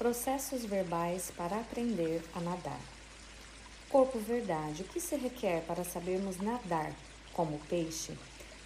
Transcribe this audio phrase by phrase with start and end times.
[0.00, 2.80] Processos verbais para aprender a nadar.
[3.90, 6.90] Corpo verdade, o que se requer para sabermos nadar
[7.34, 8.16] como peixe?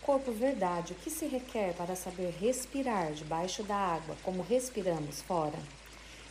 [0.00, 5.58] Corpo verdade, o que se requer para saber respirar debaixo da água como respiramos fora?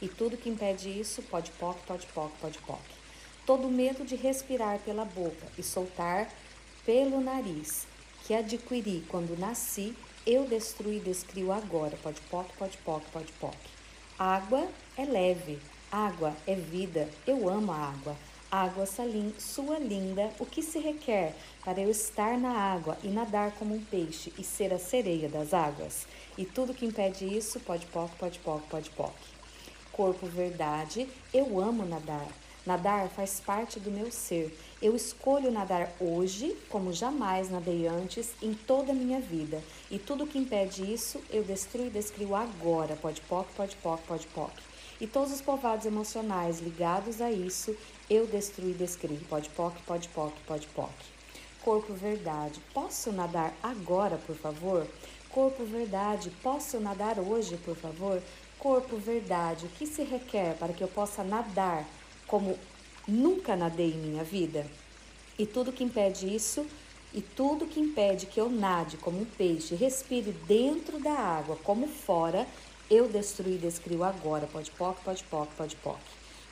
[0.02, 2.80] E tudo que impede isso, pode poc, pode poc, pode poc.
[3.46, 6.32] Todo medo de respirar pela boca e soltar
[6.86, 7.86] pelo nariz
[8.26, 9.94] que adquiri quando nasci,
[10.26, 11.98] eu destruí e descrio agora.
[12.02, 13.83] Pode poc, pode poc, pode poc.
[14.26, 15.60] Água é leve,
[15.92, 18.16] água é vida, eu amo a água.
[18.50, 23.52] Água salim, sua linda, o que se requer para eu estar na água e nadar
[23.60, 26.08] como um peixe e ser a sereia das águas?
[26.38, 29.14] E tudo que impede isso, pode poc, pode poc, pode poc.
[29.92, 32.30] Corpo verdade, eu amo nadar.
[32.66, 34.58] Nadar faz parte do meu ser.
[34.82, 39.62] Eu escolho nadar hoje como jamais nadei antes em toda a minha vida.
[39.92, 42.96] E tudo que impede isso, eu destruo e descrio agora.
[42.96, 44.54] Pode poc, pode poc, pode poc.
[45.02, 47.76] E todos os povados emocionais ligados a isso,
[48.10, 49.20] eu destruo e descrio.
[49.30, 50.94] Pode poc, pode poc, pode poc.
[51.62, 54.88] Corpo verdade, posso nadar agora, por favor?
[55.30, 58.22] Corpo verdade, posso nadar hoje, por favor?
[58.58, 61.86] Corpo verdade, o que se requer para que eu possa nadar
[62.28, 62.58] como
[63.08, 64.66] nunca nadei em minha vida.
[65.38, 66.66] E tudo que impede isso,
[67.14, 71.88] e tudo que impede que eu nade como um peixe, respire dentro da água como
[71.88, 72.48] fora,
[72.90, 74.48] eu destruí e descrio agora.
[74.48, 76.00] Pode poc, pode poc, pode poc.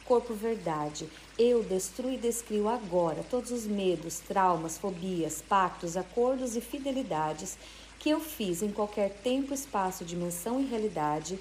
[0.06, 6.62] Corpo verdade, eu destruo e descrio agora todos os medos, traumas, fobias, pactos, acordos e
[6.62, 7.58] fidelidades
[7.98, 11.40] que eu fiz em qualquer tempo, espaço, dimensão e realidade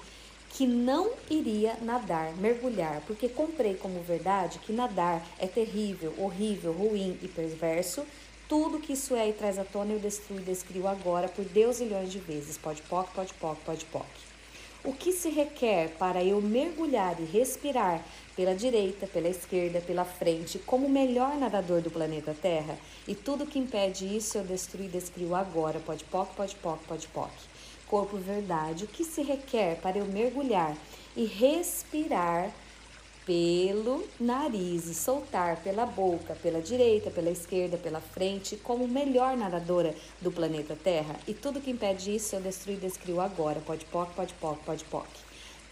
[0.53, 7.17] que não iria nadar, mergulhar, porque comprei como verdade que nadar é terrível, horrível, ruim
[7.21, 8.05] e perverso.
[8.49, 11.79] Tudo que isso é e traz à tona eu destruo e descrio agora por Deus
[11.79, 12.57] milhões de vezes.
[12.57, 14.05] Pode poc, pode poc, pode poc.
[14.83, 18.03] O que se requer para eu mergulhar e respirar
[18.35, 22.77] pela direita, pela esquerda, pela frente, como o melhor nadador do planeta Terra?
[23.07, 25.79] E tudo que impede isso eu destruo e descrio agora.
[25.79, 27.31] Pode poc, pode poc, pode poc
[27.91, 30.77] corpo verdade, o que se requer para eu mergulhar
[31.13, 32.49] e respirar
[33.25, 39.93] pelo nariz e soltar pela boca, pela direita, pela esquerda, pela frente, como melhor nadadora
[40.21, 41.19] do planeta Terra.
[41.27, 43.59] E tudo que impede isso eu destruo e descrio agora.
[43.59, 45.07] Pode poc, pode poc, pode poc.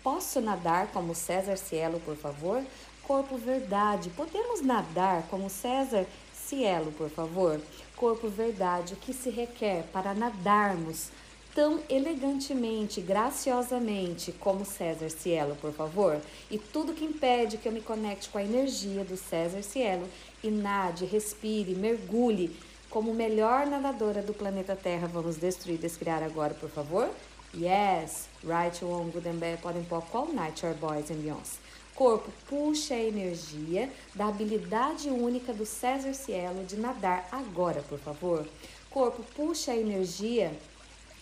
[0.04, 2.62] Posso nadar como César Cielo, por favor?
[3.02, 4.10] Corpo verdade.
[4.10, 7.62] Podemos nadar como César Cielo, por favor?
[7.96, 8.94] Corpo verdade.
[8.94, 11.10] O que se requer para nadarmos
[11.60, 16.18] tão elegantemente, graciosamente como César Cielo, por favor?
[16.50, 20.08] E tudo que impede que eu me conecte com a energia do César Cielo
[20.42, 22.56] e nade, respire, mergulhe
[22.90, 25.06] como melhor nadadora do planeta Terra.
[25.08, 27.10] Vamos destruir, descriar agora, por favor?
[27.54, 31.58] Yes, right, wrong, good and bad, podem pôr all night, your boys and Beyoncé.
[31.94, 38.48] Corpo, puxa a energia da habilidade única do César Cielo de nadar agora, por favor.
[38.90, 40.54] Corpo, puxa a energia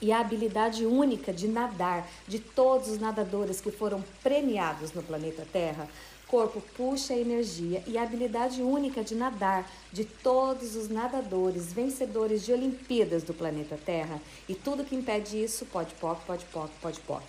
[0.02, 5.46] e a habilidade única de nadar de todos os nadadores que foram premiados no planeta
[5.52, 5.88] Terra.
[6.28, 12.46] Corpo puxa a energia e a habilidade única de nadar de todos os nadadores vencedores
[12.46, 14.22] de Olimpíadas do planeta Terra.
[14.48, 17.24] E tudo que impede isso, pode poc, pode poc, pode poc.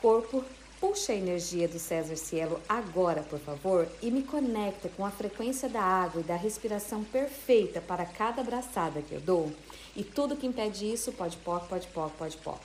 [0.00, 0.42] Corpo
[0.80, 5.68] puxa a energia do César Cielo agora, por favor, e me conecta com a frequência
[5.68, 9.52] da água e da respiração perfeita para cada abraçada que eu dou.
[9.94, 12.60] E tudo que impede isso, pode poc, pode poc, pode poc.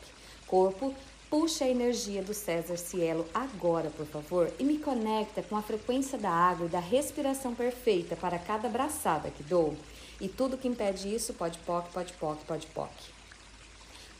[0.47, 0.95] Corpo,
[1.29, 6.17] puxa a energia do César Cielo agora, por favor, e me conecta com a frequência
[6.17, 9.75] da água e da respiração perfeita para cada abraçada que dou.
[10.21, 12.91] E tudo que impede isso, pode poc, pode poc, pode poc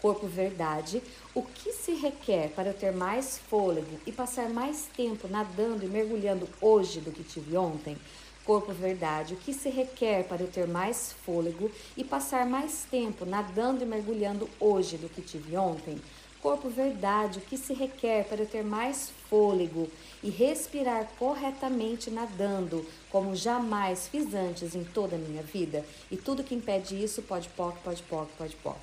[0.02, 1.02] corpo verdade,
[1.34, 5.88] o que se requer para eu ter mais fôlego e passar mais tempo nadando e
[5.88, 7.98] mergulhando hoje do que tive ontem?
[8.46, 13.26] Corpo verdade, o que se requer para eu ter mais fôlego e passar mais tempo
[13.26, 16.00] nadando e mergulhando hoje do que tive ontem?
[16.46, 19.90] Corpo verdade, o que se requer para eu ter mais fôlego
[20.22, 25.84] e respirar corretamente nadando, como jamais fiz antes em toda a minha vida?
[26.12, 28.78] E tudo que impede isso, pode poc, pode poc, pode poc.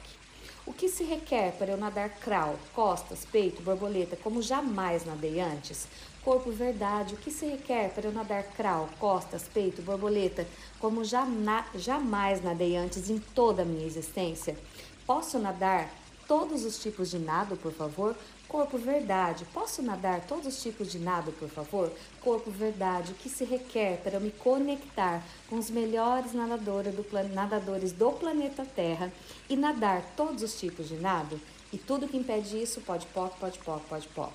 [0.65, 5.89] O que se requer para eu nadar crawl, costas, peito, borboleta, como jamais nadei antes?
[6.25, 10.47] Corpo verdade, o que se requer para eu nadar crawl, costas, peito, borboleta,
[10.79, 14.57] como jama, jamais nadei antes em toda a minha existência?
[15.05, 15.91] Posso nadar
[16.29, 18.17] todos os tipos de nado, por favor?
[18.53, 21.91] Corpo verdade, posso nadar todos os tipos de nado, por favor?
[22.21, 27.07] Corpo verdade, o que se requer para eu me conectar com os melhores nadadores do,
[27.33, 29.11] nadadores do planeta Terra
[29.49, 31.41] e nadar todos os tipos de nado?
[31.73, 34.35] E tudo que impede isso, pode poc, pode poc, pode poc.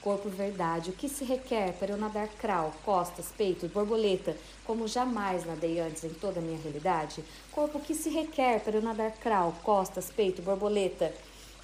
[0.00, 4.34] Corpo verdade, o que se requer para eu nadar crawl, costas, peito, borboleta,
[4.64, 7.22] como jamais nadei antes em toda a minha realidade?
[7.52, 11.12] Corpo, o que se requer para eu nadar crawl, costas, peito, borboleta,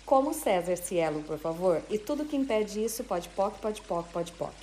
[0.06, 1.82] como César Cielo, por favor?
[1.88, 4.54] E tudo que impede isso, pode poc, pode poc, pode poc.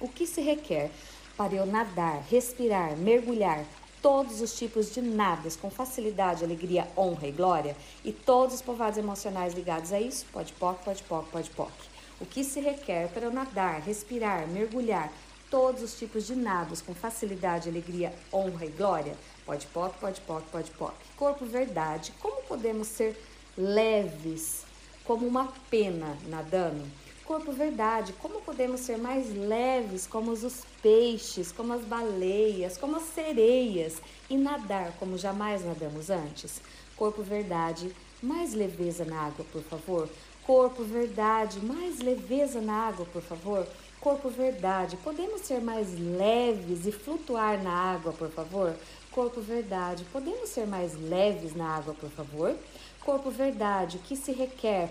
[0.00, 0.90] O que se requer
[1.36, 3.64] para eu nadar, respirar, mergulhar,
[4.02, 8.98] todos os tipos de nadas com facilidade, alegria, honra e glória, e todos os povoados
[8.98, 11.72] emocionais ligados a isso, pode poc, pode poc, pode poc.
[12.20, 15.10] O que se requer para eu nadar, respirar, mergulhar,
[15.48, 19.16] todos os tipos de nados com facilidade, alegria, honra e glória,
[19.46, 20.94] pode poc, pode poc, pode poc.
[21.16, 23.16] Corpo verdade, como podemos ser
[23.56, 24.64] leves,
[25.04, 26.84] como uma pena nadando?
[27.24, 33.04] Corpo verdade, como podemos ser mais leves como os peixes, como as baleias, como as
[33.04, 36.60] sereias e nadar como jamais nadamos antes?
[36.96, 40.08] Corpo verdade, mais leveza na água, por favor.
[40.44, 43.66] Corpo verdade, mais leveza na água, por favor.
[44.00, 48.74] Corpo verdade, podemos ser mais leves e flutuar na água, por favor?
[49.12, 52.56] Corpo verdade, podemos ser mais leves na água, por favor?
[53.04, 54.88] Corpo verdade, o que se requer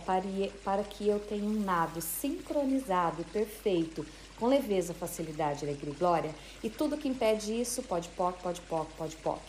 [0.65, 4.05] para, que eu tenha um nado sincronizado perfeito,
[4.37, 6.35] com leveza, facilidade, alegria e glória?
[6.61, 9.41] E tudo que impede isso, pode poc, pode poc, pode poc.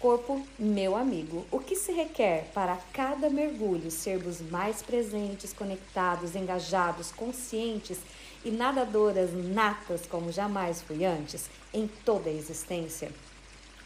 [0.00, 7.12] Corpo, meu amigo, o que se requer para cada mergulho sermos mais presentes, conectados, engajados,
[7.12, 8.00] conscientes
[8.44, 13.12] e nadadoras natas como jamais fui antes em toda a existência?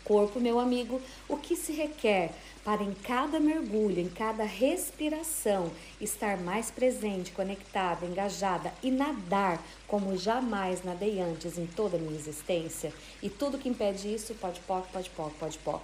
[0.09, 2.31] Corpo, meu amigo, o que se requer
[2.65, 5.71] para em cada mergulho, em cada respiração,
[6.01, 12.19] estar mais presente, conectada, engajada e nadar como jamais nadei antes em toda a minha
[12.19, 12.91] existência.
[13.23, 15.83] E tudo que impede isso, pode poc, pode poc, pode poc.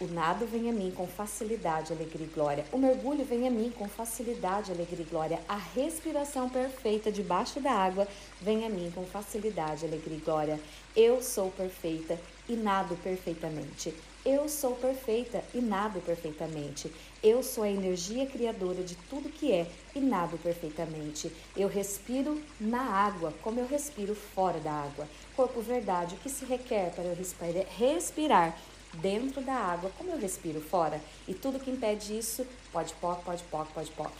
[0.00, 2.64] O nado vem a mim com facilidade, alegria e glória.
[2.70, 5.40] O mergulho vem a mim com facilidade, alegria e glória.
[5.48, 8.06] A respiração perfeita debaixo da água
[8.40, 10.60] vem a mim com facilidade, alegria e glória.
[10.94, 12.16] Eu sou perfeita
[12.48, 13.92] e nado perfeitamente.
[14.24, 16.92] Eu sou perfeita e nado perfeitamente.
[17.20, 19.66] Eu sou a energia criadora de tudo que é
[19.96, 21.32] e nado perfeitamente.
[21.56, 25.08] Eu respiro na água, como eu respiro fora da água.
[25.34, 28.56] Corpo verdade, o que se requer para eu respirar
[29.00, 31.00] dentro da água, como eu respiro fora?
[31.26, 34.12] E tudo que impede isso, pode poc, pode poc, pode poc.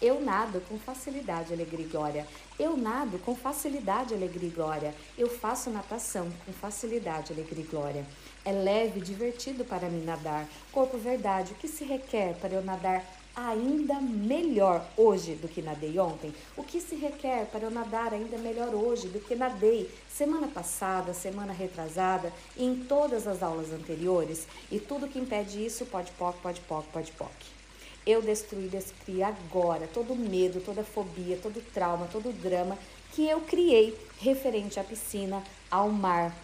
[0.00, 2.26] Eu nado com facilidade, alegria e glória.
[2.58, 4.94] Eu nado com facilidade, alegria e glória.
[5.16, 8.06] Eu faço natação com facilidade, alegria e glória.
[8.44, 10.46] É leve e divertido para mim nadar.
[10.70, 13.02] Corpo verdade, o que se requer para eu nadar
[13.36, 16.34] ainda melhor hoje do que nadei ontem?
[16.56, 21.12] O que se requer para eu nadar ainda melhor hoje do que nadei semana passada,
[21.12, 24.48] semana retrasada e em todas as aulas anteriores?
[24.72, 27.30] E tudo que impede isso, pode poc, pode poc, pode poc.
[28.06, 32.78] Eu destruí, descri agora todo medo, toda fobia, todo trauma, todo drama
[33.12, 36.34] que eu criei referente à piscina, ao mar,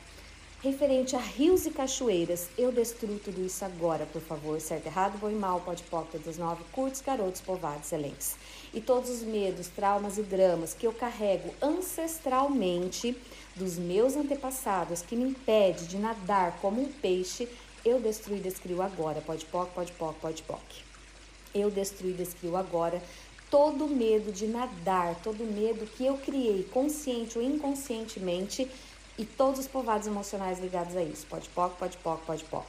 [0.62, 2.48] referente a rios e cachoeiras.
[2.56, 4.60] Eu destruo tudo isso agora, por favor.
[4.60, 8.36] Certo, errado, bom e mal, pode pop dos nove, curtos, garotos, povados, excelentes.
[8.72, 13.16] E todos os medos, traumas e dramas que eu carrego ancestralmente
[13.56, 17.48] dos meus antepassados, que me impede de nadar como um peixe,
[17.84, 19.20] eu destruo e descrio agora.
[19.20, 20.62] Pode poc, pode poc, pode poc.
[21.52, 23.02] Eu destruo e descrio agora
[23.50, 28.66] todo medo de nadar, todo medo que eu criei consciente ou inconscientemente
[29.22, 31.24] e todos os povoados emocionais ligados a isso.
[31.29, 32.67] Pode poc, pode poc, pode poc.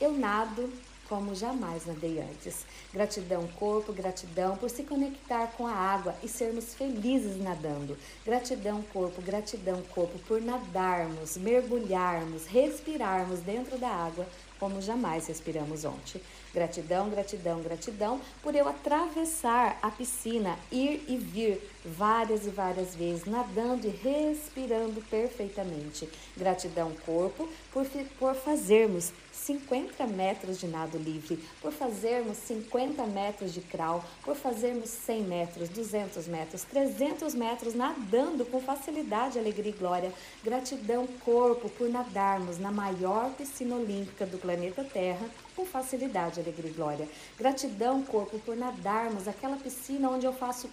[0.00, 0.68] Eu nado
[1.08, 2.66] como jamais nadei antes.
[2.92, 7.96] Gratidão, corpo, gratidão por se conectar com a água e sermos felizes nadando.
[8.24, 14.26] Gratidão, corpo, gratidão, corpo, por nadarmos, mergulharmos, respirarmos dentro da água
[14.58, 16.20] como jamais respiramos ontem.
[16.52, 23.24] Gratidão, gratidão, gratidão por eu atravessar a piscina, ir e vir várias e várias vezes,
[23.24, 26.08] nadando e respirando perfeitamente.
[26.36, 27.86] Gratidão, corpo, por,
[28.18, 34.88] por fazermos 50 metros de nado livre, por fazermos 50 metros de crawl, por fazermos
[34.88, 40.12] 100 metros, 200 metros, 300 metros nadando com facilidade, alegria e glória.
[40.42, 46.74] Gratidão, corpo, por nadarmos na maior piscina olímpica do planeta Terra com facilidade, alegria e
[46.74, 47.08] glória.
[47.38, 50.68] Gratidão, corpo, por nadarmos aquela piscina onde eu faço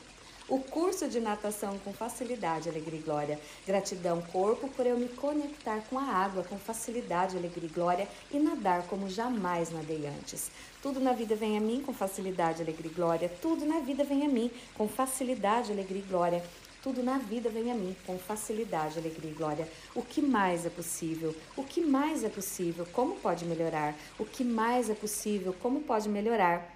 [0.49, 3.39] o curso de natação com facilidade, alegria e glória.
[3.65, 8.37] Gratidão, corpo, por eu me conectar com a água com facilidade, alegria e glória e
[8.37, 10.51] nadar como jamais nadei antes.
[10.81, 13.31] Tudo na vida vem a mim com facilidade, alegria e glória.
[13.41, 16.43] Tudo na vida vem a mim com facilidade, alegria e glória.
[16.81, 19.67] Tudo na vida vem a mim com facilidade, alegria e glória.
[19.93, 21.35] O que mais é possível?
[21.55, 22.87] O que mais é possível?
[22.91, 23.93] Como pode melhorar?
[24.17, 25.55] O que mais é possível?
[25.61, 26.75] Como pode melhorar?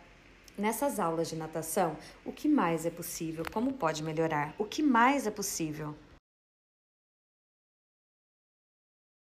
[0.55, 3.43] Nessas aulas de natação, o que mais é possível?
[3.51, 4.53] Como pode melhorar?
[4.59, 5.95] O que mais é possível?